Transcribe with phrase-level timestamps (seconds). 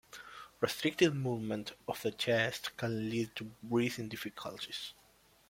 [0.61, 4.93] Restricted movement of the chest can lead to breathing difficulties.